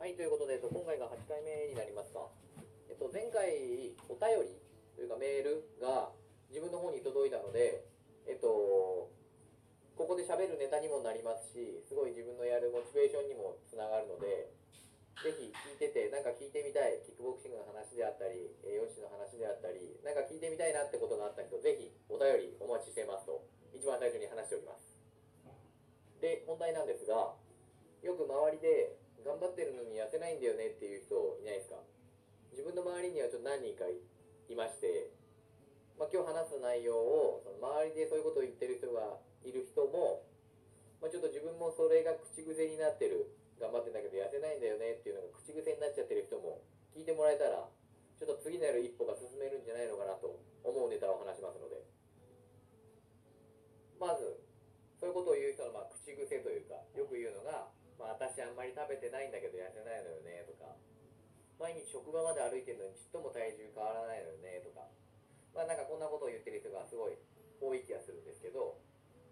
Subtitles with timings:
[0.00, 2.24] はい、ということで、えっと、今回が8回目になりますか。
[2.88, 4.56] えっと、前回、お便り
[4.96, 6.08] というかメールが
[6.48, 7.84] 自分の方に届いたので、
[8.24, 9.12] えっと、
[10.00, 14.48] ここで喋るネタにもなりますし、すごい自分のやるモチベーションにもつながるので、
[15.20, 23.44] ぜひ聞いてて、なんか聞いてみたい、キックボクシングの話であったり、えーヨッシーの話であったり、なんか聞いてみたいなってことがあった人、ぜひお便りお待ちしてますと、
[23.76, 24.96] 一番最初に話しております。
[26.24, 27.36] で、本題なんですが、
[28.00, 31.80] よく周りで頑張ってるのに痩せないんだよねっていう人いないですか？
[32.50, 34.00] 自分の周りにはちょっと何人かい
[34.56, 35.12] まして、
[35.94, 40.26] まあ、今日話す内容をその周りでそういうことを言ってる人がいる人も、
[40.98, 43.30] まあ、ちょっと自分もそれが口癖になってる
[43.62, 47.68] 頑張ってんだけど痩せないんだよねっていうのが口癖になっちゃってる人も聞いてもらえたら
[48.18, 51.80] ちょっと次なる一歩が進めるんじゃないのかなと思うネタを話しますので
[54.00, 54.40] まず
[54.98, 60.76] そういうことを言う人のまあ口癖というかよく言うのが、まあ、私あんまり食べてないんだけど痩せないのよねとか
[61.60, 64.88] 毎日職場まで歩いてるのにちっとも体重変わらないのよねとか。
[65.52, 67.20] まあなんかこんなことを言ってる人がすごい
[67.60, 68.80] 多い気がするんですけど、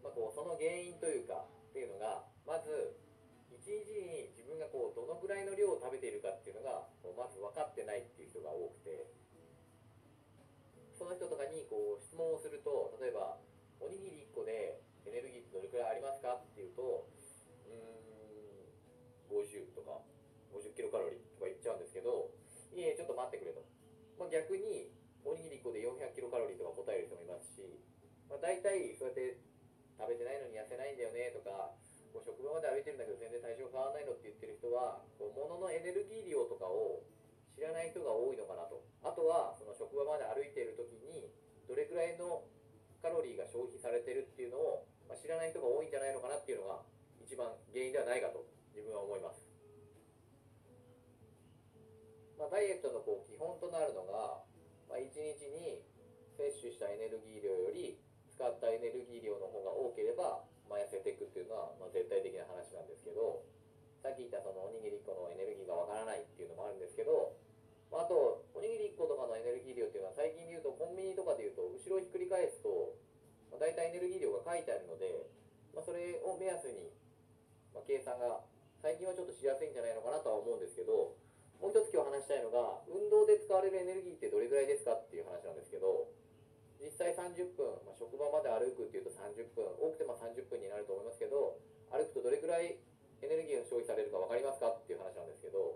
[0.04, 3.00] まあ、こうその原因というかっていうのがまず
[3.48, 9.08] 一日に自分がこうどのぐらいの量を食べているかっていうのがうまず分かってないっていう人が多くて。
[10.98, 13.38] その人とかにこう質問をすると例えば
[13.78, 17.06] おにぎり1個でエネルギーってどれくらいありますかっていうと
[17.62, 20.02] うーん50とか
[20.50, 21.27] 50キロカロリー。
[23.28, 23.62] ってくれと、
[24.16, 24.90] まあ、逆に
[25.22, 27.62] おにぎり1個で400キロカロリーとか答える人もいますし、
[28.26, 29.36] まあ、大体そうやって
[30.00, 31.76] 食べてないのに痩せないんだよねとか
[32.14, 37.04] こう職場まで歩いてるんだけど全然体重変わらないのって言ってる人はこう物のエネルギー量とかを
[37.52, 38.80] 知らない人が多いのかなと。
[39.02, 41.30] あとはその職場まで歩いてる時に
[41.66, 42.46] どれくらいの
[43.02, 46.82] カロリーが消費されてるっていうのを、ま、知らない人が多いんじゃないのかなっていうのが
[47.22, 49.46] 一番原因ではないかと自分は思います、
[52.38, 54.42] まあ、ダイエットのこう基本となるのが、
[54.90, 55.78] まあ、1日に
[56.34, 58.02] 摂取したエネルギー量より
[58.34, 63.46] 使ったエネルギー量の方が多ければ、まあ、痩せていくっていうのは、まあ、絶対的な話なんですけど
[64.02, 67.38] さっき言ったそのおにぎり1個のエネルギーがわからないっていうのもあるんですけど、
[67.94, 72.98] まあ、とおにぎり1個とかのエネルギー量っていうのは最近で言うとコンビニとかで言うと後ろをひっくり返すと、
[73.54, 75.30] まあ、大体エネルギー量が書いてあるので、
[75.78, 76.90] まあ、それを目安に、
[77.70, 78.42] ま、計算が
[78.82, 81.14] 最近はちょっとしやすいんじゃないのかなとは思うんですけど
[81.58, 86.06] もう一つ今日話したいのが運動で使われるエネルギーってどれぐらいですかっていう話なんですけど
[86.78, 91.58] 実際30分、まあ、職場まで歩くっていうと30分多くてまあ30分になると思いますけど
[91.90, 92.78] 歩くとどれくらい
[93.18, 95.74] エネルギーが消費されるか分かりますかっていう話なんですけど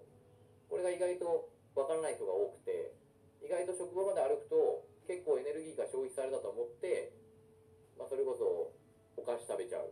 [0.70, 2.94] これが意外と分からない人が多くて
[3.42, 7.10] 意外と職場まで歩くと結構エネルギーが消費されたと思って、
[7.98, 8.70] まあ、それこそ
[9.18, 9.90] お菓子食べちゃう、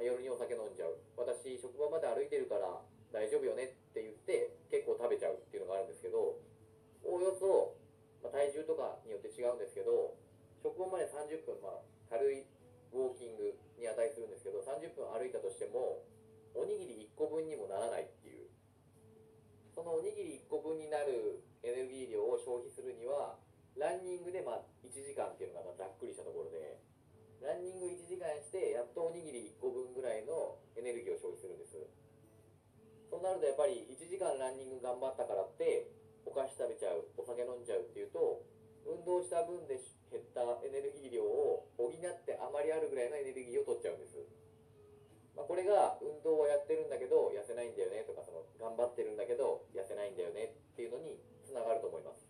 [0.00, 2.80] あ、夜にお酒飲んじゃう私職場まで歩いてるから
[3.12, 6.34] 大丈夫よねって言って結構食べちゃうっていうのがあるんですけど
[7.06, 7.78] おおよそ、
[8.26, 10.18] まあ、体重とかによって違うんですけど
[10.58, 12.42] 職場まで30分、まあ、軽い
[12.90, 16.02] ウォーキングに値するんですけど30分歩いたとしても
[16.58, 18.46] おにぎり1個分にもならないっていう。
[19.74, 23.34] そのおにぎり1個分になるエネルギー量を消費するには
[23.74, 26.78] ランニングでまあ1時間っていうのがざっくりしたところで
[27.42, 32.03] ランニング1時間してやっとおにぎり1個分ぐらいのエネルギーを消費するんです。
[33.14, 35.86] そうなるとやっぱり1時間ランニング頑張ったからって
[36.26, 38.42] お菓子食べちゃうお酒飲んじゃうっていうと
[38.90, 39.78] 運動した分で
[40.10, 44.18] 減ったエネルギー量を補ってあまりあるぐらいのエネルギーを取っちゃうんです。
[45.38, 52.26] まあ、これが運動をやってるんだけど痩せないんだよねとかその頑張ってるんだけど痩せないんだよねっていうのにつながると思います。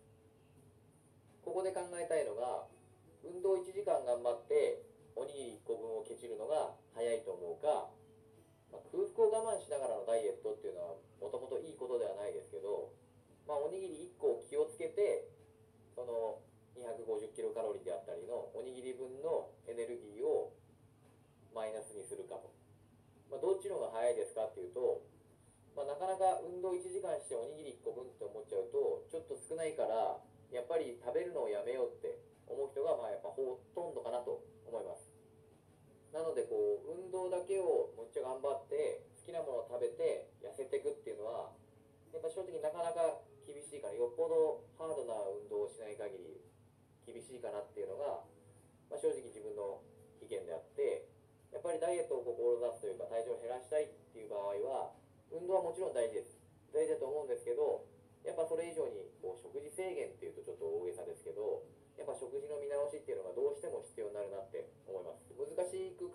[1.41, 2.69] ここで考えたいのが
[3.25, 4.85] 運動1時間頑張って
[5.17, 7.89] おにぎり1個分をケチるのが早いと思うか、
[8.75, 12.91] まあ、空腹を我慢しながらのダイエットっていうのはもともといいことではないですけど、
[13.47, 15.31] まあ、おにぎり1個を気をつけて
[15.95, 16.43] その
[16.75, 20.51] 250キロカロリーであったりのおにぎり分のエネルギーを
[21.55, 22.51] マイナスにするかと。
[23.31, 25.01] まあ、どっちの方が早いですかっていうと、
[25.73, 30.19] まあ、なかなか運動1時間しておにぎり1個分って思っちゃうとちょっと少ないから
[30.51, 35.04] やっぱり食べるのをやめようって思う人がまあやっぱほとんどかなと思います
[36.15, 41.51] なのでこう運動だけをむっちゃ頑張って好きなものを食べて痩せていくっていうのは
[42.15, 46.39] やっぱ正直なかなか厳しいからよっぽどハードな運動をしない限り
[47.03, 48.23] 厳しいかなっていうのが、
[48.87, 49.83] まあ、正直自分の
[50.23, 51.11] 意見であって
[51.51, 54.95] やっぱりダイエットを志すというか体重を減らしたいっていう場合は
[55.35, 56.39] 運動はもちろん大事です。
[56.71, 57.83] 大事だと思うんですけど
[58.23, 61.63] やっぱそれ以上にこう食事制限っていうとちょっと大げさですけど
[61.99, 64.67] やっぱ食事の見直しっていうのがどうしても必要になるなって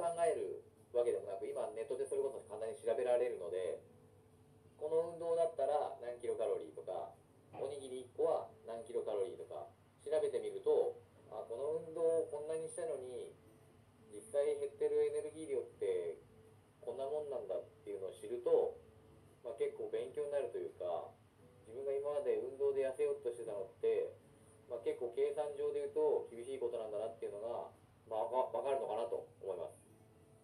[0.00, 0.64] 考える
[0.96, 3.78] わけでもなく今ネットでそれこそ簡単に調べられるので
[4.80, 7.12] この運動だったら何キロカロリーとか
[7.54, 9.68] おにぎり1個は何キロカロリーとか
[10.00, 10.96] 調べてみると
[11.30, 13.30] あこの運動をこんなにしたのに
[14.10, 16.18] 実際減ってるエネルギー量って
[16.82, 18.74] こんなもんなんだっていうのを知ると、
[19.46, 21.14] まあ、結構勉強になるというか
[21.70, 24.10] 自分が今まで運動で痩せようとしてたのって、
[24.66, 27.70] まあ、結構計算上で言うと厳しいことなんだなっていうのが、
[28.10, 29.79] まあ、わかわかるのかなと思います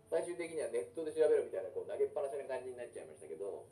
[0.06, 3.66] 最終的にはネットで調べるみたいなこう投げっぱなしな感じになっちゃいましたけど、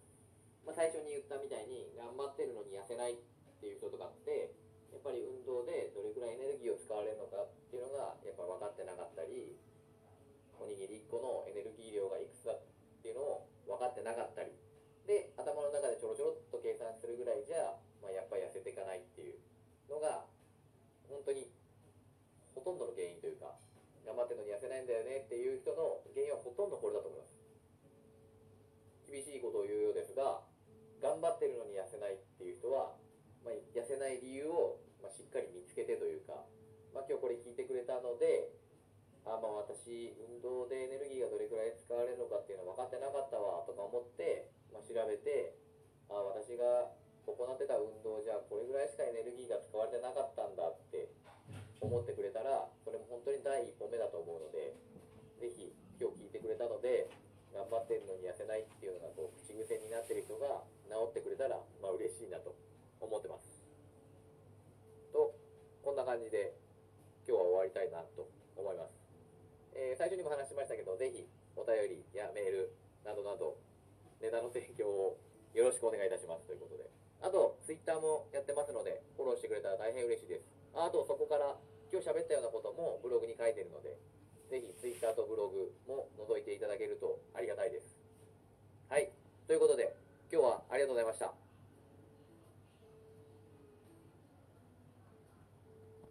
[0.66, 3.22] まあ、最初に言ったみたいに頑張ってるのに痩せないっ
[3.62, 4.50] ていう人とかって
[4.90, 9.54] やっぱり運動でどれくらいエネルギーを使われるのかっていうのがやっぱ分かってなかったり
[10.58, 12.62] おにぎり1個のエネルギー量がいくつだっ
[13.02, 14.54] ていうのを分かってなかったり
[15.04, 19.36] で頭の中でちょろちょろっと計算するぐらいじゃ、まあ、やっぱり痩せていかないっていう
[19.90, 20.24] のが
[21.10, 21.52] 本当に
[22.56, 23.52] ほとんどの原因というか
[24.06, 27.36] 頑張ってるのに痩せないんだよねっていう人の原因はほとんどこれだと思います
[29.10, 30.42] 厳しいことを言うようが
[31.02, 32.96] 頑張ってるのに痩せないっていう人は、
[33.44, 36.40] まあ、痩せない理由を、まあ、しっかり見つけてというか、
[36.94, 38.48] まあ、今日これ聞いてくれたので
[39.24, 45.56] あまあ私運動でエネルギーがどれくらい使われるのかっていうのは分かってなかったわとか思って、まあ、調べて
[46.12, 46.92] あ私が
[47.24, 51.08] 行ってた運動じゃこれぐらいしかエネルギーが使われてなかったんだって
[51.80, 54.76] 思ってくれたらそれも本当に第一歩目だと思うので
[55.40, 57.08] ぜひ今日聞いてくれたので
[57.56, 62.50] 頑張ってるのに痩せないっていうのがこう口癖になってる人が治ってくれたらまあ嬉しいなと
[62.98, 63.46] 思ってます
[65.14, 65.30] と
[65.86, 66.58] こんな感じで
[67.22, 68.26] 今日は終わりたいなと
[68.58, 69.04] 思います
[69.74, 71.26] えー最初にも話しましたけど、ぜひ
[71.58, 72.70] お便りやメール
[73.02, 73.58] などなど、
[74.22, 75.18] ネタの提供を
[75.52, 76.86] よろしくお願いいたしますということで。
[77.22, 80.46] あと、ツイッターもやってますので、フォローしてくれたら大変嬉しいです。
[80.74, 81.58] あと、そこから
[81.90, 83.98] 今日喋ったようなこともブログに書いてるので、
[84.50, 87.98] ぜひツイッターとブログも覗いていただけるとありがたいです。
[88.86, 89.10] はい。
[89.54, 89.94] ということで、
[90.32, 91.43] 今日はありがとうございました。